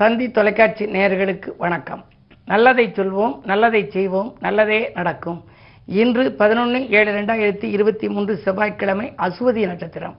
தந்தி 0.00 0.26
தொலைக்காட்சி 0.30 0.84
நேயர்களுக்கு 0.94 1.50
வணக்கம். 1.62 2.02
நல்லதை 2.46 2.84
சொல்வோம் 2.96 3.32
நல்லதை 3.50 3.80
செய்வோம் 3.94 4.28
நல்லதே 4.44 4.90
நடக்கும். 4.94 5.40
இன்று 6.00 6.24
பதினொன்று 6.40 6.78
ஏழு 6.98 7.10
ரெண்டாயிரத்தி 7.16 7.68
இருபத்தி 7.76 8.08
மூன்று 8.08 8.34
செவ்வாய்க்கிழமை 8.44 9.06
அசுவதி 9.26 9.62
நட்சத்திரம். 9.70 10.14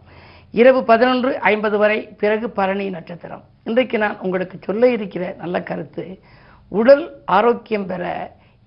இரவு 0.61 0.83
பதினொன்று 0.83 1.31
ஐம்பது 1.51 1.77
வரை 1.77 1.99
பிறகு 2.23 2.49
பரணி 2.49 2.87
நட்சத்திரம். 2.89 3.43
இன்றைக்கு 3.63 3.97
நான் 3.97 4.19
உங்களுக்கு 4.19 4.59
சொல்ல 4.67 4.89
இருக்கிற 4.97 5.35
நல்ல 5.37 5.61
கருத்து 5.69 6.05
உடல் 6.69 7.05
ஆரோக்கியம் 7.37 7.87
பெற 7.93 8.03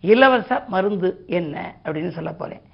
இலவச 0.01 0.65
மருந்து 0.69 1.11
என்ன 1.27 1.75
அப்படின்னு 1.85 2.15
சொல்ல 2.19 2.33
போகிறேன் 2.33 2.65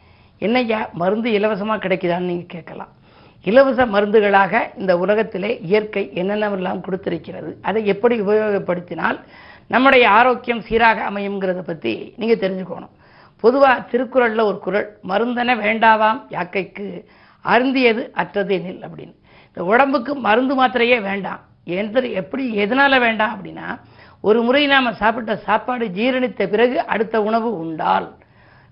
என்னய்யா 0.46 0.80
மருந்து 0.92 1.30
இலவசமாக 1.40 1.88
கிடைக்குதான்னு 1.88 2.30
நீங்கள் 2.32 2.54
கேட்கலாம். 2.56 2.94
இலவச 3.44 3.80
மருந்துகளாக 3.94 4.62
இந்த 4.80 4.92
உலகத்திலே 5.02 5.50
இயற்கை 5.68 6.04
என்னென்னவெல்லாம் 6.20 6.82
கொடுத்திருக்கிறது 6.86 7.50
அதை 7.68 7.80
எப்படி 7.92 8.16
உபயோகப்படுத்தினால் 8.24 9.18
நம்முடைய 9.74 10.04
ஆரோக்கியம் 10.18 10.62
சீராக 10.68 10.98
அமையுங்கிறத 11.10 11.60
பற்றி 11.70 11.92
நீங்கள் 12.20 12.42
தெரிஞ்சுக்கணும். 12.44 12.94
பொதுவாக 13.44 13.84
திருக்குறளில் 13.90 14.48
ஒரு 14.50 14.58
குறள் 14.66 14.86
மருந்தென 15.10 15.54
வேண்டாவாம் 15.64 16.20
யாக்கைக்கு 16.36 16.86
அருந்தியது 17.44 18.02
அற்றது 18.20 18.54
எனில் 18.58 18.82
அப்படின்னு. 18.86 19.14
இந்த 19.48 19.60
உடம்புக்கு 19.72 20.12
மருந்து 20.26 20.54
மாத்திரையே 20.60 20.98
வேண்டாம். 21.08 21.42
எந்த 21.80 22.00
எப்படி 22.20 22.44
எதனால் 22.64 23.02
வேண்டாம் 23.06 23.34
அப்படின்னா 23.34 23.68
ஒரு 24.28 24.40
முறை 24.46 24.62
நாம் 24.72 24.98
சாப்பிட்ட 25.02 25.32
சாப்பாடு 25.48 25.86
ஜீரணித்த 25.98 26.48
பிறகு 26.54 26.78
அடுத்த 26.92 27.16
உணவு 27.28 27.50
உண்டால் 27.64 28.08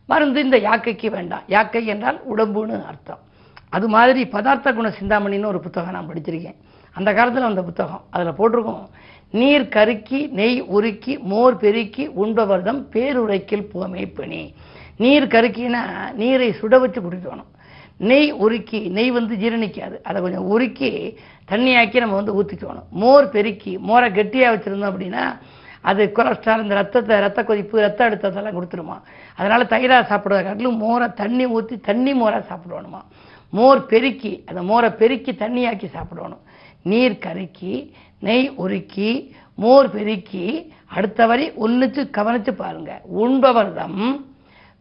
மருந்து 0.08 0.40
இந்த 0.46 0.58
யாக்கைக்கு 0.68 1.08
வேண்டாம். 1.18 1.44
யாக்கை 1.54 1.82
என்றால் 1.94 2.18
உடம்புன்னு 2.32 2.76
அர்த்தம். 2.90 3.22
அது 3.70 3.88
மாதிரி 3.88 4.24
பதார்த்த 4.24 4.72
குண 4.72 4.88
சிந்தாமணின்னு 4.88 5.52
ஒரு 5.52 5.60
புத்தகம் 5.60 5.92
நான் 5.92 6.08
படிச்சிருக்கேன். 6.08 6.56
அந்த 6.92 7.14
காலத்தில் 7.14 7.42
வந்த 7.42 7.62
புத்தகம். 7.62 8.04
அதில் 8.10 8.38
போட்டிருக்கோம். 8.38 8.86
நீர் 9.30 9.68
கருக்கி 9.68 10.26
நெய் 10.26 10.62
உருக்கி 10.62 11.18
மோர் 11.18 11.56
பெருக்கி 11.56 12.08
உண்பவர்தம் 12.08 12.80
பேருரைக்கில் 12.92 13.68
புகமை 13.72 14.06
பணி. 14.06 14.54
நீர் 14.96 15.26
கருக்கினா 15.26 15.82
நீரை 16.14 16.48
சுட 16.50 16.80
வச்சு 16.80 17.00
குடிக்கணும். 17.00 17.50
நெய் 17.96 18.32
உருக்கி 18.32 18.88
நெய் 18.90 19.10
வந்து 19.10 19.34
ஜீரணிக்காது. 19.34 19.96
அதை 20.02 20.22
கொஞ்சம் 20.22 20.48
உருக்கி 20.52 21.16
தண்ணியாக்கி 21.50 21.98
நம்ம 22.00 22.14
வந்து 22.14 22.42
ஊற்றிக்கணும் 22.42 22.88
மோர் 22.90 23.28
பெருக்கி 23.28 23.78
மோரை 23.78 24.12
கெட்டியாக 24.12 24.56
வச்சுருந்தோம் 24.56 24.90
அப்படின்னா 24.92 25.24
அது 25.80 26.12
கொலஸ்ட்ரால் 26.16 26.62
இந்த 26.62 26.74
ரத்தத்தை 26.74 27.20
ரத்த 27.20 27.44
கொதிப்பு 27.44 27.80
ரத்த 27.80 28.10
அழுத்தத்தெல்லாம் 28.10 28.56
கொடுத்துருமா. 28.56 28.96
அதனால் 29.36 29.66
தயிராக 29.66 30.04
சாப்பிடுவதை 30.10 30.44
காட்டிலும் 30.44 30.76
மோரை 30.76 31.08
தண்ணி 31.14 31.46
ஊற்றி 31.46 31.80
தண்ணி 31.80 32.14
மோராக 32.14 32.44
சாப்பிடணுமா. 32.50 33.02
மோர் 33.52 33.86
பெருக்கி 33.86 34.44
அந்த 34.46 34.62
மோரை 34.62 34.90
பெருக்கி 34.90 35.32
தண்ணியாக்கி 35.32 35.88
சாப்பிடணும். 35.90 36.42
நீர் 36.82 37.18
கருக்கி 37.18 37.94
நெய் 38.20 38.48
உருக்கி 38.58 39.10
மோர் 39.54 39.90
பெருக்கி 39.90 40.72
அடுத்த 40.86 41.26
வரி 41.26 41.46
ஒன்றுத்து 41.64 42.10
கவனித்து 42.10 42.54
பாருங்க. 42.54 42.92
உண்பவர்தம் 43.22 44.00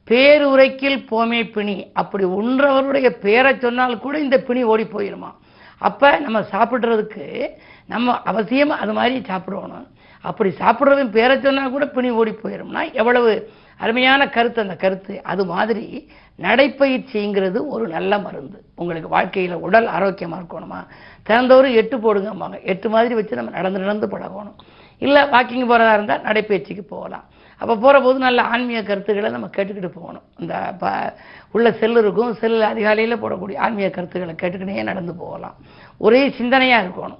பேருரைக்கில் 0.07 0.99
போமே 1.11 1.51
பிணி. 1.51 1.87
அப்படி 1.93 2.25
உண்றவருடைய 2.25 3.09
பேரை 3.09 3.57
சொன்னால் 3.59 3.99
கூட 3.99 4.19
இந்த 4.19 4.37
பிணி 4.37 4.63
ஓடி 4.63 4.83
போயிருமா? 4.83 5.31
அப்போ 5.77 6.19
நம்ம 6.19 6.39
சாப்பிட்றதுக்கு 6.39 7.49
நம்ம 7.87 8.21
அவசியம் 8.21 8.69
அது 8.69 8.93
மாதிரி 8.93 9.15
சாப்பிடுவோணும் 9.31 9.87
அப்படி 10.21 10.49
சாப்பிட்றதும் 10.59 11.15
பேரை 11.17 11.41
சொன்னால் 11.41 11.71
கூட 11.71 11.85
பிணி 11.87 12.09
ஓடி 12.09 12.31
போயிரும்னா 12.31 12.93
எவ்வளவு 12.93 13.31
அருமையான 13.77 14.29
கருத்து 14.29 14.61
அந்த 14.61 14.75
கருத்து. 14.75 15.23
அது 15.23 15.45
மாதிரி 15.45 16.09
நடைப்பயிற்சிங்கிறது 16.41 17.67
ஒரு 17.67 17.87
நல்ல 17.87 18.19
மருந்து. 18.19 18.63
உங்களுக்கு 18.75 19.09
வாழ்க்கையில் 19.09 19.53
உடல் 19.53 19.85
ஆரோக்கியமாக 19.85 20.43
இருக்கணுமா? 20.43 20.85
திறந்தவரும் 21.29 21.73
எட்டு 21.73 21.97
போடுங்கம்பாங்க. 21.97 22.63
எட்டு 22.63 22.89
மாதிரி 22.89 23.15
வச்சு 23.15 23.35
நம்ம 23.35 23.51
நடந்து 23.51 23.79
நடந்து 23.79 24.07
பழகணும். 24.07 24.55
இல்லை 24.99 25.21
வாக்கிங் 25.21 25.67
போகிறதா 25.67 25.93
இருந்தால் 25.93 26.21
நடைப்பயிற்சிக்கு 26.21 26.81
போகலாம். 26.81 27.23
அப்போ 27.57 27.75
போகிற 27.75 28.01
போது 28.01 28.19
நல்ல 28.19 28.41
ஆன்மீக 28.41 28.81
கருத்துக்களை 28.81 29.31
நம்ம 29.31 29.47
கேட்டுக்கிட்டு 29.47 29.91
போகணும். 29.93 30.21
இந்த 30.39 30.75
ப 30.79 31.13
உள்ள 31.51 31.71
செல் 31.71 31.97
இருக்கும். 31.97 32.33
செல் 32.33 32.61
அதிகாலையில் 32.61 33.23
போடக்கூடிய 33.23 33.57
ஆன்மீக 33.57 33.89
கருத்துக்களை 33.89 34.35
கேட்டுக்கிட்டே 34.41 34.83
நடந்து 34.83 35.15
போகலாம். 35.15 35.55
ஒரே 35.97 36.27
சிந்தனையாக 36.27 36.85
இருக்கணும். 36.85 37.17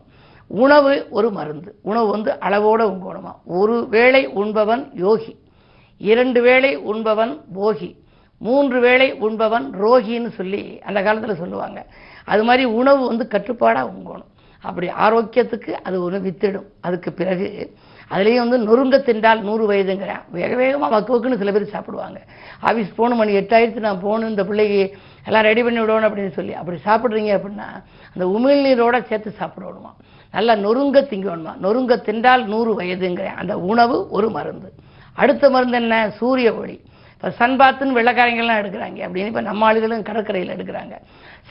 உணவு 0.47 1.07
ஒரு 1.09 1.31
மருந்து. 1.31 1.79
உணவு 1.81 2.07
வந்து 2.07 2.39
அளவோடு 2.39 2.89
உங்கணுமா 2.89 3.35
ஒரு 3.45 3.87
வேளை 3.89 4.27
உண்பவன் 4.27 4.91
யோகி. 4.93 5.43
இரண்டு 5.97 6.41
வேளை 6.41 6.75
உண்பவன் 6.75 7.41
போகி 7.55 7.95
மூன்று 8.37 8.79
வேளை 8.79 9.13
உண்பவன் 9.13 9.73
ரோகின்னு 9.81 10.29
சொல்லி 10.29 10.81
அந்த 10.81 11.03
காலத்தில் 11.03 11.35
சொல்லுவாங்க. 11.35 11.85
அது 12.25 12.43
மாதிரி 12.43 12.63
உணவு 12.63 13.07
வந்து 13.07 13.27
கட்டுப்பாடாக 13.27 13.91
உங்கணும் 13.91 14.29
அப்படி 14.61 14.87
ஆரோக்கியத்துக்கு 14.87 15.71
அது 15.71 16.01
ஒரு 16.01 16.21
வித்திடும். 16.21 16.65
அதுக்கு 16.81 17.13
பிறகு 17.13 17.75
அதுலேயும் 18.11 18.47
வந்து 18.47 18.57
நொறுங்க 18.57 18.97
தின்றால் 18.97 19.41
நூறு 19.41 19.71
வயதுங்கிறேன். 19.71 20.21
வேக 20.31 20.55
வேகமாக 20.55 20.91
வக்கு 20.95 21.11
வக்குன்னு 21.15 21.37
சில 21.37 21.51
பேர் 21.51 21.69
சாப்பிடுவாங்க. 21.69 22.19
ஆஃபீஸ் 22.61 22.95
போகணும் 22.95 23.17
மணி 23.17 23.35
எட்டாயிரத்து 23.35 23.79
நான் 23.79 24.01
போகணும் 24.01 24.29
இந்த 24.29 24.45
பிள்ளைக்கு 24.45 24.97
எல்லாம் 25.25 25.43
ரெடி 25.43 25.63
பண்ணி 25.63 25.79
விடணும் 25.79 26.07
அப்படின்னு 26.07 26.31
சொல்லி. 26.31 26.53
அப்படி 26.53 26.77
சாப்பிட்றீங்க 26.85 27.31
அப்படின்னா 27.37 27.67
அந்த 28.13 28.25
உமிழ்நீரோட 28.25 29.07
சேர்த்து 29.07 29.33
சாப்பிடணுமா? 29.39 29.93
நல்லா 30.31 30.53
நொறுங்க 30.53 31.01
திங்கணுமா? 31.01 31.57
நொறுங்க 31.57 32.01
தின்றால் 32.05 32.45
நூறு 32.45 32.79
வயதுங்கிறேன் 32.79 33.35
அந்த 33.35 33.59
உணவு 33.59 34.07
ஒரு 34.09 34.29
மருந்து. 34.29 34.73
அடுத்த 35.15 35.49
மருந்து 35.49 35.77
என்ன? 35.77 36.09
சூரிய 36.09 36.55
ஒளி. 36.55 36.81
இப்போ 37.13 37.47
சன்பாத்துன்னு 37.47 37.97
வெள்ளக்காரங்கள்லாம் 37.97 38.59
எடுக்கிறாங்க. 38.63 38.99
அப்படின்னு 39.01 39.27
இப்போ 39.31 39.41
நம்ம 39.41 39.73
ஆளுகளும் 39.73 40.01
கடற்கரையில் 40.01 40.55
எடுக்கிறாங்க. 40.55 40.93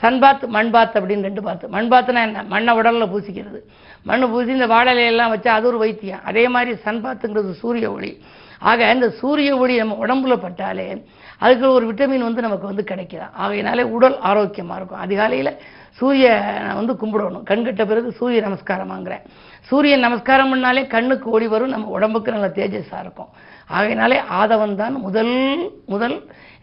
சன்பாத் 0.01 0.43
மண்பாத் 0.55 0.95
அப்படின்னு 0.99 1.25
ரெண்டு 1.27 1.43
பாத்து 1.43 1.67
மண்பாத்துனா 1.67 2.21
என்ன? 2.27 2.43
மண்ணை 2.43 2.73
உடலில் 2.75 3.11
பூசிக்கிறது. 3.13 3.59
மண்ணை 4.03 4.27
பூசி 4.27 4.51
இந்த 4.51 4.67
வாழலையெல்லாம் 4.67 5.33
வச்சா 5.33 5.47
அது 5.47 5.67
ஒரு 5.67 5.77
வைத்தியம். 5.77 6.23
அதே 6.23 6.47
மாதிரி 6.47 6.77
சன்பாத்துங்கிறது 6.85 7.51
சூரிய 7.51 7.91
ஒளி. 7.91 8.11
ஆக 8.59 8.91
இந்த 8.91 9.09
சூரிய 9.09 9.57
ஒளி 9.57 9.77
நம்ம 9.77 9.95
உடம்புல 10.05 10.35
பட்டாலே 10.37 11.05
அதுக்கு 11.37 11.71
ஒரு 11.71 11.93
விட்டமின் 11.93 12.27
வந்து 12.27 12.41
நமக்கு 12.41 12.65
வந்து 12.65 12.83
கிடைக்கலாம். 12.83 13.33
ஆகையினாலே 13.33 13.83
உடல் 13.83 14.19
ஆரோக்கியமாக 14.19 14.77
இருக்கும். 14.79 14.99
அதிகாலையில் 14.99 15.57
சூரிய 15.91 16.27
வந்து 16.75 16.93
கும்பிடணும். 16.93 17.43
கண்கட்ட 17.49 17.85
பிறகு 17.85 18.11
சூரிய 18.11 18.41
நமஸ்காரமாங்கிறேன் 18.41 19.25
சூரியன் 19.61 19.99
நமஸ்காரம் 19.99 20.51
பண்ணாலே 20.53 20.87
கண்ணுக்கு 20.87 21.29
ஒளி 21.29 21.47
வரும் 21.47 21.69
நம்ம 21.69 21.87
உடம்புக்கு 21.87 22.31
நல்ல 22.31 22.47
தேஜஸாக 22.47 23.03
இருக்கும். 23.05 23.31
ஆகையினாலே 23.67 24.17
ஆதவன் 24.39 24.75
தான் 24.75 24.93
முதல் 24.93 25.35
முதல் 25.85 26.15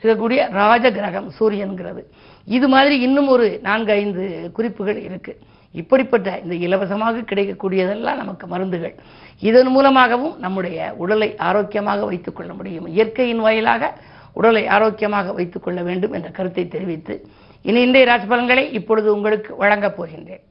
இருக்கக்கூடிய 0.02 0.50
ராஜ 0.50 0.90
கிரகம் 0.90 1.32
சூரியன்கிறது. 1.40 2.02
இது 2.44 2.68
மாதிரி 2.68 3.00
இன்னும் 3.00 3.28
ஒரு 3.28 3.58
நான்கு 3.62 3.92
ஐந்து 3.92 4.50
குறிப்புகள் 4.52 5.02
இருக்கு. 5.02 5.38
இப்படிப்பட்ட 5.72 6.40
இந்த 6.44 6.54
இலவசமாக 6.54 7.20
கிடைக்கக்கூடியதெல்லாம் 7.20 8.20
நமக்கு 8.22 8.46
மருந்துகள். 8.46 8.94
இதன் 9.40 9.66
மூலமாகவும் 9.66 10.38
நம்முடைய 10.38 10.94
உடலை 10.96 11.36
ஆரோக்கியமாக 11.36 12.04
வைத்துக்கொள்ள 12.04 12.52
முடியும். 12.52 12.86
இயற்கையின் 12.86 13.38
வாயிலாக 13.38 13.92
உடலை 14.32 14.66
ஆரோக்கியமாக 14.66 15.32
வைத்துக்கொள்ள 15.32 15.82
வேண்டும் 15.82 16.12
என்ற 16.12 16.28
கருத்தை 16.28 16.68
தெரிவித்து 16.68 17.26
இனி 17.62 17.80
இன்றைய 17.80 18.06
ராசி 18.06 18.26
பலன்களை 18.26 18.72
இப்பொழுது 18.72 19.14
உங்களுக்கு 19.14 19.56
வழங்கப் 19.56 20.02
போகின்றேன். 20.02 20.42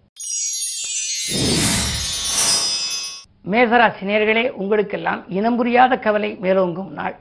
மேசராசி 3.52 4.04
நேர்களே 4.06 4.50
உங்களுக்கெல்லாம் 4.50 5.24
இனம் 5.30 5.56
புரியாத 5.56 5.98
கவலை 5.98 6.38
மேலோங்கும் 6.42 6.90
நாள். 6.90 7.16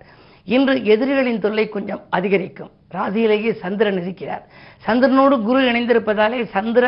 இன்று 0.44 0.84
எதிரிகளின் 0.84 1.40
தொல்லை 1.40 1.68
கொஞ்சம் 1.68 2.02
அதிகரிக்கும். 2.10 2.70
ராசியிலேயே 2.94 3.52
சந்திரன் 3.52 4.00
இருக்கிறார். 4.02 4.44
சந்திரனோடு 4.86 5.42
குரு 5.42 5.60
இணைந்திருப்பதாலே 5.72 6.44
சந்திர 6.44 6.86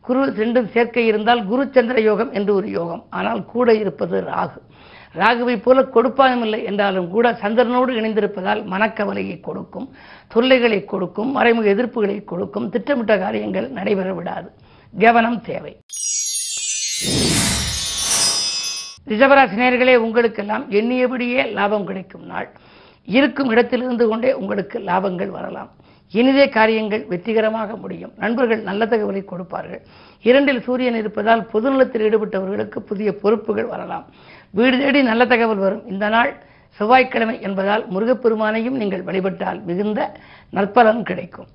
குரு 0.00 0.22
ரெண்டும் 0.26 0.68
சேர்க்கை 0.72 1.06
இருந்தால் 1.06 1.46
குரு 1.46 1.68
சந்திர 1.72 2.00
யோகம் 2.00 2.32
என்று 2.32 2.54
ஒரு 2.54 2.70
யோகம். 2.70 3.04
ஆனால் 3.10 3.44
கூட 3.44 3.74
இருப்பது 3.74 4.20
ராகு. 4.20 4.58
ராகுவை 5.20 5.62
போல 5.62 5.82
கொடுப்பானும் 5.94 6.40
இல்லை 6.40 6.64
என்றாலும் 6.64 7.08
கூட 7.10 7.38
சந்திரனோடு 7.42 7.92
இணைந்திருப்பதால் 8.00 8.62
மனக்கவலையை 8.72 9.40
கொடுக்கும் 9.40 9.94
தொல்லைகளை 10.28 10.84
கொடுக்கும் 10.84 11.30
மறைமுக 11.30 11.68
எதிர்ப்புகளை 11.74 12.24
கொடுக்கும் 12.24 12.68
திட்டமிட்ட 12.68 13.18
காரியங்கள் 13.18 13.68
நடைபெற 13.68 14.14
விடாது. 14.14 14.50
கவனம் 14.98 15.40
தேவை. 15.40 15.78
ரிஷபராசினியர்களே 19.08 19.96
உங்களுக்கெல்லாம் 19.96 20.70
எண்ணியபடியே 20.70 21.52
லாபம் 21.52 21.86
கிடைக்கும் 21.86 22.26
நாள். 22.26 22.50
இருக்கும் 23.04 23.50
இடத்திலிருந்து 23.50 24.08
கொண்டே 24.08 24.32
உங்களுக்கு 24.32 24.78
லாபங்கள் 24.78 25.32
வரலாம். 25.38 25.70
இனிதே 26.10 26.48
காரியங்கள் 26.48 27.04
வெற்றிகரமாக 27.06 27.76
முடியும். 27.76 28.12
நண்பர்கள் 28.16 28.62
நல்ல 28.62 28.86
தகவலை 28.86 29.24
கொடுப்பார்கள். 29.24 29.82
இரண்டில் 30.22 30.62
சூரியன் 30.62 30.94
இருப்பதால் 30.94 31.42
பொதுநலத்தில் 31.52 32.04
ஈடுபட்டவர்களுக்கு 32.08 32.78
புதிய 32.90 33.12
பொறுப்புகள் 33.22 33.66
வரலாம். 33.66 34.06
வீடு 34.50 34.78
தேடி 34.78 35.02
நல்ல 35.02 35.26
தகவல் 35.26 35.62
வரும். 35.66 35.86
இந்த 35.86 36.08
நாள் 36.08 36.32
செவ்வாய்க்கிழமை 36.78 37.40
என்பதால் 37.40 37.84
முருகப்பெருமானையும் 37.94 38.78
நீங்கள் 38.82 39.02
வழிபட்டால் 39.02 39.60
மிகுந்த 39.62 40.00
நற்பலன் 40.52 41.02
கிடைக்கும். 41.02 41.48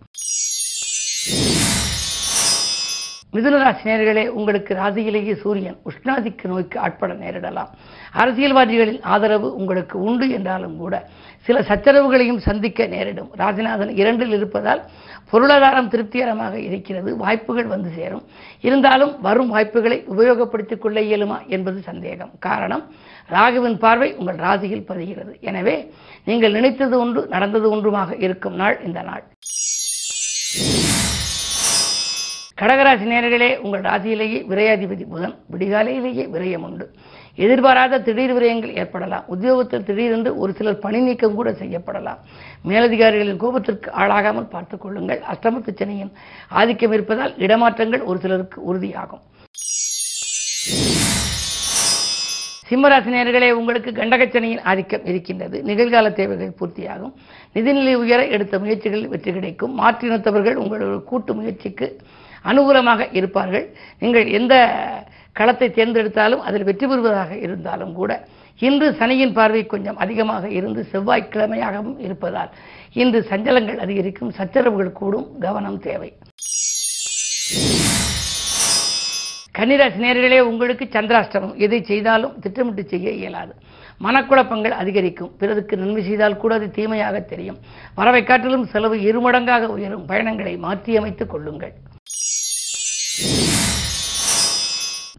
மிதுனராசினியர்களே 3.34 4.24
உங்களுக்கு 4.38 4.72
ராசியிலேயே 4.80 5.34
சூரியன் 5.42 5.76
உஷ்ணாதிக்க 5.90 6.48
நோய்க்கு 6.52 6.78
ஆட்பட 6.86 7.12
நேரிடலாம். 7.24 7.70
அரசியல்வாதிகளின் 8.22 9.02
ஆதரவு 9.14 9.50
உங்களுக்கு 9.60 9.98
உண்டு 10.08 10.26
என்றாலும் 10.38 10.78
கூட 10.78 10.96
சில 11.48 11.60
சச்சரவுகளையும் 11.68 12.42
சந்திக்க 12.48 12.88
நேரிடும். 12.94 13.30
ராஜநாதன் 13.42 13.92
இரண்டில் 14.02 14.34
இருப்பதால் 14.38 14.82
பொருளாதாரம் 15.32 15.92
திருப்திகரமாக 15.94 16.56
இருக்கிறது 16.68 17.10
வாய்ப்புகள் 17.24 17.70
வந்து 17.74 17.92
சேரும். 18.00 18.26
இருந்தாலும் 18.68 19.14
வரும் 19.28 19.54
வாய்ப்புகளை 19.56 20.00
உபயோகப்படுத்திக் 20.14 20.84
கொள்ள 20.86 21.00
இயலுமா 21.10 21.40
என்பது 21.48 21.82
சந்தேகம். 21.90 22.32
காரணம் 22.48 22.84
ராகுவின் 23.36 23.80
பார்வை 23.86 24.12
உங்கள் 24.20 24.44
ராசியில் 24.46 24.88
பதிகிறது. 24.92 25.34
எனவே 25.50 25.78
நீங்கள் 26.30 26.58
நினைத்தது 26.60 26.98
ஒன்று 27.04 27.24
நடந்தது 27.36 27.68
ஒன்றுமாக 27.76 28.18
இருக்கும் 28.28 28.60
நாள் 28.64 28.78
இந்த 28.90 29.02
நாள். 29.12 29.26
கடகராசி 32.60 33.06
நேர்களே 33.10 33.58
உங்கள் 33.58 33.82
ராசியிலேயே 33.82 34.40
விரையாதிபதி 34.52 35.06
புதன் 35.10 35.36
விடிகாலையிலேயே 35.52 36.24
விரயம் 36.34 36.66
உண்டு. 36.70 36.92
எதிர்பாராத 37.36 38.00
திடீர் 38.00 38.34
விரயங்கள் 38.38 38.76
ஏற்படலாம். 38.76 39.24
உத்தியோகத்தில் 39.28 39.84
திடீரென்று 39.84 40.38
ஒரு 40.38 40.54
சிலர் 40.54 40.80
பணி 40.80 41.00
நீக்கம் 41.00 41.36
கூட 41.36 41.52
செய்யப்படலாம். 41.52 42.20
மேலதிகாரிகளின் 42.68 43.40
கோபத்திற்கு 43.40 43.90
ஆளாகாமல் 44.02 44.50
பார்த்துக் 44.50 44.82
கொள்ளுங்கள். 44.82 45.22
அஷ்டமத்து 45.32 45.74
சனியின் 45.76 46.12
ஆதிக்கம் 46.50 46.92
இருப்பதால் 46.92 47.34
இடமாற்றங்கள் 47.38 48.04
ஒரு 48.04 48.20
சிலருக்கு 48.20 48.62
உறுதியாகும். 48.64 49.24
சிம்மராசி 52.70 53.12
நேர்களே 53.18 53.52
உங்களுக்கு 53.52 53.92
கண்டகச்சனையின் 53.92 54.64
ஆதிக்கம் 54.64 55.06
இருக்கின்றது. 55.06 55.64
நிகழ்கால 55.66 56.12
தேவைகள் 56.14 56.58
பூர்த்தியாகும். 56.60 57.14
நிதிநிலை 57.56 57.94
உயர 57.94 58.26
எடுத்த 58.26 58.60
முயற்சிகளில் 58.60 59.08
வெற்றி 59.08 59.34
கிடைக்கும். 59.34 59.80
மாற்றினத்தவர்கள் 59.80 60.62
உங்களோட 60.66 61.04
கூட்டு 61.04 61.34
முயற்சிக்கு 61.34 61.98
அனுகூலமாக 62.44 63.08
இருப்பார்கள். 63.12 63.66
நீங்கள் 64.00 64.28
எந்த 64.28 64.56
களத்தை 65.34 65.70
தேர்ந்தெடுத்தாலும் 65.70 66.46
அதில் 66.48 66.64
வெற்றி 66.64 66.88
பெறுவதாக 66.88 67.36
இருந்தாலும் 67.38 67.94
கூட 67.94 68.12
இன்று 68.60 68.96
சனியின் 69.00 69.34
பார்வை 69.34 69.66
கொஞ்சம் 69.66 69.98
அதிகமாக 69.98 70.50
இருந்து 70.50 70.88
செவ்வாய்க்கிழமையாகவும் 70.92 72.00
இருப்பதால் 72.00 72.50
இன்று 72.94 73.20
சஞ்சலங்கள் 73.30 73.78
அதிகரிக்கும் 73.78 74.34
சச்சரவுகள் 74.38 74.92
கூடும் 74.92 75.28
கவனம் 75.40 75.80
தேவை. 75.80 76.10
கன்னிராசி 79.58 80.00
நேர்களே 80.04 80.40
உங்களுக்கு 80.40 80.86
சந்திராஷ்டமம். 80.86 81.56
எதை 81.56 81.84
செய்தாலும் 81.84 82.36
திட்டமிட்டு 82.40 82.84
செய்ய 82.88 83.12
இயலாது. 83.12 83.54
மனக்குழப்பங்கள் 84.06 84.76
அதிகரிக்கும். 84.82 85.32
பிறருக்கு 85.40 85.78
நன்மை 85.78 86.04
செய்தால் 86.04 86.38
கூட 86.38 86.54
அது 86.54 86.72
தீமையாக 86.72 87.20
தெரியும். 87.20 87.58
வரவை 87.96 88.24
காட்டிலும் 88.24 88.66
செலவு 88.66 88.96
இருமடங்காக 88.96 89.66
உயரும். 89.66 90.06
பயணங்களை 90.06 90.58
மாற்றியமைத்துக் 90.58 91.32
கொள்ளுங்கள். 91.34 91.74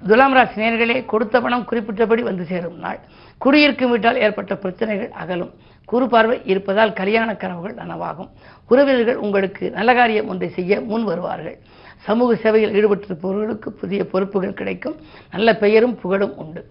துலாம் 0.08 0.32
ராசி 0.32 0.60
நேர்களே 0.60 1.04
கொடுத்த 1.04 1.40
பணம் 1.40 1.66
குறிப்பிட்டபடி 1.70 2.22
வந்து 2.22 2.44
சேரும் 2.44 2.78
நாள். 2.78 3.00
குடியிருக்கும் 3.38 3.90
வீட்டால் 3.90 4.20
ஏற்பட்ட 4.20 4.56
பிரச்சனைகள் 4.56 5.10
அகலும். 5.22 5.50
குறு 5.84 6.06
பார்வை 6.08 6.40
இருப்பதால் 6.44 6.92
கல்யாண 6.92 7.36
கனவுகள் 7.36 7.74
நனவாகும். 7.74 8.30
உறவினர்கள் 8.68 9.18
உங்களுக்கு 9.24 9.70
நல்ல 9.70 9.94
காரியம் 9.94 10.28
ஒன்றை 10.28 10.48
செய்ய 10.50 10.80
முன் 10.80 11.04
வருவார்கள். 11.04 11.58
சமூக 12.06 12.34
சேவையில் 12.34 12.74
ஈடுபட்டிருப்பவர்களுக்கு 12.78 13.68
புதிய 13.80 14.04
பொறுப்புகள் 14.04 14.58
கிடைக்கும். 14.60 14.96
நல்ல 15.30 15.56
பெயரும் 15.56 15.98
புகழும் 16.00 16.36
உண்டு. 16.36 16.62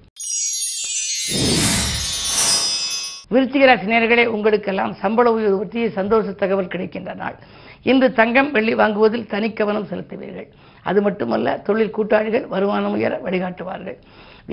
விருச்சிக 3.33 3.65
ராசி 3.65 3.85
நேர்களே 3.85 4.25
உங்களுக்கெல்லாம் 4.25 4.93
சம்பள 4.93 5.31
உயர்வு 5.31 5.57
பற்றிய 5.57 5.89
சந்தோஷ 5.89 6.31
தகவல் 6.31 6.67
கிடைக்கின்ற 6.67 7.13
நாள். 7.13 7.35
இன்று 7.83 8.13
தங்கம் 8.13 8.51
வெள்ளி 8.51 8.75
வாங்குவதில் 8.75 9.29
தனி 9.33 9.53
கவனம் 9.53 9.87
செலுத்துவீர்கள். 9.91 10.49
அது 10.89 10.99
மட்டுமல்ல 11.07 11.57
தொழில் 11.67 11.95
கூட்டாளிகள் 11.97 12.45
வருமானம் 12.53 12.95
உயர 12.97 13.15
வழிகாட்டுவார்கள். 13.25 13.97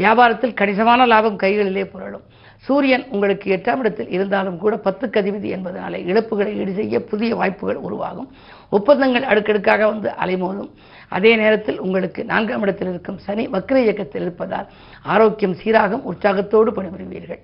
வியாபாரத்தில் 0.01 0.59
கணிசமான 0.61 1.07
லாபம் 1.13 1.41
கைகளிலே 1.43 1.85
புரளும். 1.93 2.25
சூரியன் 2.67 3.05
உங்களுக்கு 3.15 3.47
எட்டாம் 3.57 3.81
இடத்தில் 3.83 4.13
இருந்தாலும் 4.17 4.59
கூட 4.63 4.75
பத்து 4.87 5.07
கதிவிதி 5.11 5.49
என்பதனாலே 5.57 5.99
இழப்புகளை 6.11 6.53
ஈடு 6.61 6.73
செய்ய 6.79 7.01
புதிய 7.11 7.35
வாய்ப்புகள் 7.41 7.83
உருவாகும். 7.87 8.29
ஒப்பந்தங்கள் 8.77 9.29
அடுக்கடுக்காக 9.33 9.87
வந்து 9.93 10.11
அலைமோதும். 10.25 10.71
அதே 11.17 11.33
நேரத்தில் 11.43 11.83
உங்களுக்கு 11.87 12.21
நான்காம் 12.33 12.65
இடத்தில் 12.67 12.91
இருக்கும் 12.93 13.21
சனி 13.27 13.47
வக்ர 13.49 13.77
இயக்கத்தில் 13.87 14.25
இருப்பதால் 14.27 14.71
ஆரோக்கியம் 15.15 15.59
சீராகும் 15.63 16.07
உற்சாகத்தோடு 16.13 16.73
பணிபுரிவீர்கள். 16.79 17.43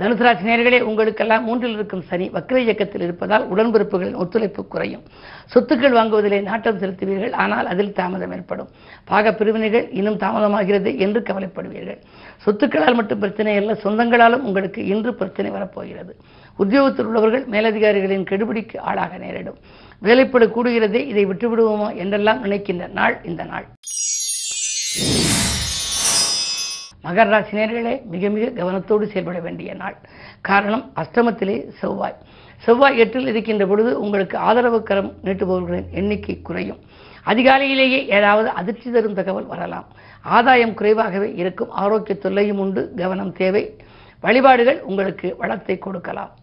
தனுசு 0.00 0.24
ராசி 0.24 0.44
நேர்களே 0.48 0.78
உங்களுக்கெல்லாம் 0.88 1.44
மூன்றில் 1.44 1.76
இருக்கும் 1.76 2.02
சனி 2.08 2.24
வக்ர 2.34 2.56
இயக்கத்தில் 2.64 3.04
இருப்பதால் 3.04 3.44
உடன்பிறப்புகளின் 3.52 4.18
ஒத்துழைப்பு 4.22 4.62
குறையும். 4.72 5.04
சொத்துக்கள் 5.52 5.96
வாங்குவதிலே 5.98 6.38
நாட்டம் 6.48 6.80
செலுத்துவீர்கள் 6.82 7.34
ஆனால் 7.44 7.68
அதில் 7.72 7.94
தாமதம் 7.98 8.34
ஏற்படும். 8.36 8.68
பாக 9.10 9.32
பிரிவினைகள் 9.38 9.86
இன்னும் 9.98 10.18
தாமதமாகிறது 10.24 10.92
என்று 11.04 11.22
கவலைப்படுவீர்கள். 11.28 12.00
சொத்துக்களால் 12.44 12.98
மட்டும் 12.98 13.22
பிரச்சனை 13.24 13.54
அல்ல 13.60 13.78
சொந்தங்களாலும் 13.84 14.44
உங்களுக்கு 14.50 14.82
இன்று 14.92 15.14
பிரச்சனை 15.22 15.52
வரப்போகிறது. 15.56 16.12
உத்தியோகத்தில் 16.58 17.08
உள்ளவர்கள் 17.10 17.46
மேலதிகாரிகளின் 17.54 18.28
கெடுபிடிக்கு 18.32 18.78
ஆளாக 18.90 19.18
நேரிடும். 19.24 19.58
வேலைப்படு 20.02 20.48
கூடுகிறதே 20.56 21.02
இதை 21.12 21.24
விட்டுவிடுவோமோ 21.32 21.88
என்றெல்லாம் 22.04 22.42
நினைக்கின்ற 22.46 22.86
நாள் 23.00 23.16
இந்த 23.30 23.44
நாள். 23.44 23.68
மகர 27.04 27.28
ராசினியர்களே 27.30 28.04
மிக 28.04 28.28
மிக 28.28 28.62
கவனத்தோடு 28.62 29.06
செயல்பட 29.06 29.40
வேண்டிய 29.40 29.74
நாள். 29.74 29.96
காரணம் 30.40 30.92
அஷ்டமத்திலே 30.96 31.70
செவ்வாய். 31.80 32.16
செவ்வாய் 32.58 32.98
எட்டில் 32.98 33.26
இருக்கின்ற 33.26 33.66
பொழுது 33.66 34.00
உங்களுக்கு 34.00 34.38
ஆதரவு 34.38 34.82
கரம் 34.82 35.12
நீட்டுபவர்களின் 35.24 35.90
எண்ணிக்கை 35.90 36.42
குறையும். 36.42 36.80
அதிகாலையிலேயே 37.26 38.06
ஏதாவது 38.06 38.48
அதிர்ச்சி 38.48 38.90
தரும் 38.90 39.14
தகவல் 39.14 39.46
வரலாம். 39.46 39.86
ஆதாயம் 40.22 40.74
குறைவாகவே 40.74 41.34
இருக்கும். 41.34 41.70
ஆரோக்கிய 41.70 42.18
தொல்லையும் 42.18 42.58
உண்டு. 42.58 42.92
கவனம் 42.96 43.32
தேவை. 43.32 43.76
வழிபாடுகள் 44.20 44.82
உங்களுக்கு 44.82 45.34
வளத்தை 45.38 45.78
கொடுக்கலாம். 45.78 46.34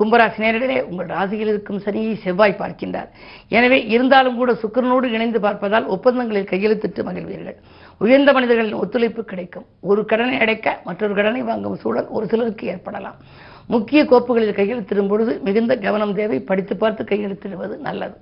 கும்பராசி 0.00 0.38
நேரர்களே 0.38 0.82
உங்கள் 0.82 1.06
ராசியில் 1.06 1.46
இருக்கும் 1.46 1.82
சனியை 1.82 2.22
செவ்வாய் 2.22 2.56
பார்க்கின்றார். 2.58 3.08
எனவே 3.48 3.86
இருந்தாலும் 3.86 4.36
கூட 4.36 4.52
சுக்கிரனோடு 4.52 5.04
இணைந்து 5.04 5.40
பார்ப்பதால் 5.40 5.86
ஒப்பந்தங்களில் 5.86 6.50
கையெழுத்திட்டு 6.52 7.02
மகிழ்வீர்கள். 7.08 7.56
உயர்ந்த 7.98 8.32
மனிதர்களின் 8.32 8.80
ஒத்துழைப்பு 8.82 9.24
கிடைக்கும். 9.24 9.66
ஒரு 9.80 10.04
கடனை 10.04 10.38
அடைக்க 10.38 10.80
மற்றொரு 10.84 11.14
கடனை 11.14 11.42
வாங்கும் 11.42 11.76
சூழல் 11.76 12.06
ஒரு 12.06 12.26
சிலருக்கு 12.26 12.66
ஏற்படலாம். 12.66 13.18
முக்கிய 13.66 14.04
கோப்புகளில் 14.04 14.58
கையெழுத்திடும் 14.60 15.08
பொழுது 15.08 15.40
மிகுந்த 15.40 15.76
கவனம் 15.76 16.14
தேவை. 16.14 16.40
படித்து 16.40 16.76
பார்த்து 16.76 17.04
கையெழுத்திடுவது 17.04 17.76
நல்லது. 17.78 18.16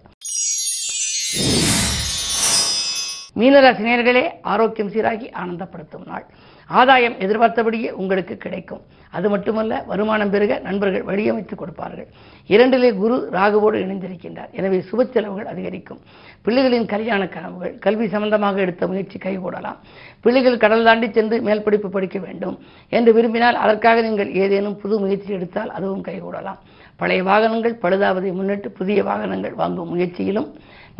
மீனராசி 3.40 3.82
நேர்களே 3.88 4.24
ஆரோக்கியம் 4.42 4.90
சீராகி 4.90 5.28
ஆனந்தப்படுத்தும் 5.32 6.06
நாள். 6.06 6.26
ஆதாயம் 6.66 7.18
எதிர்பார்த்தபடியே 7.18 7.90
உங்களுக்கு 7.90 8.36
கிடைக்கும். 8.36 8.82
அது 9.16 9.26
மட்டுமல்ல 9.32 9.72
வருமானம் 9.90 10.30
பெருக 10.34 10.52
நண்பர்கள் 10.66 11.06
வழியமைத்து 11.10 11.54
கொடுப்பார்கள். 11.54 12.08
இரண்டிலே 12.54 12.90
குரு 13.00 13.16
ராகுவோடு 13.36 13.78
இணைந்திருக்கின்றார். 13.84 14.50
எனவே 14.58 14.78
சுப 14.90 15.06
செலவுகள் 15.14 15.50
அதிகரிக்கும். 15.52 16.00
பிள்ளைகளின் 16.44 16.86
கல்யாண 16.92 17.22
கனவுகள் 17.34 17.74
கல்வி 17.84 18.06
சம்பந்தமாக 18.14 18.60
எடுத்த 18.64 18.86
முயற்சி 18.92 19.18
கைகூடலாம். 19.24 19.78
பிள்ளைகள் 20.24 20.62
கடல் 20.64 20.86
தாண்டி 20.88 21.08
சென்று 21.16 21.38
மேல் 21.48 21.64
படிப்பு 21.66 21.90
படிக்க 21.96 22.18
வேண்டும் 22.26 22.56
என்று 22.98 23.12
விரும்பினால் 23.18 23.60
அதற்காக 23.64 24.02
நீங்கள் 24.08 24.30
ஏதேனும் 24.44 24.78
புது 24.84 24.98
முயற்சி 25.04 25.32
எடுத்தால் 25.38 25.74
அதுவும் 25.78 26.06
கைகூடலாம். 26.08 26.60
பழைய 27.02 27.22
வாகனங்கள் 27.30 27.80
பழுதாவதை 27.82 28.32
முன்னிட்டு 28.38 28.70
புதிய 28.78 29.02
வாகனங்கள் 29.10 29.58
வாங்கும் 29.60 29.90
முயற்சியிலும் 29.92 30.48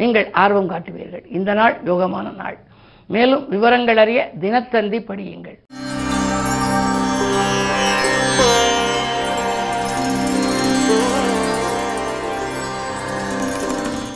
நீங்கள் 0.01 0.29
ஆர்வம் 0.43 0.71
காட்டுவீர்கள். 0.73 1.25
இந்த 1.39 1.51
நாள் 1.61 1.77
யோகமான 1.91 2.27
நாள். 2.43 2.59
மேலும் 3.15 3.45
விவரங்கள் 3.55 4.01
அறிய 4.05 4.21
தினத்தந்தி 4.43 5.01
படியுங்கள். 5.11 5.59